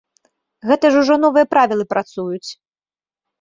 [0.69, 2.49] Гэта ж ужо новыя правілы працуюць.